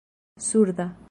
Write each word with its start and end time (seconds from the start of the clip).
surda 0.37 0.93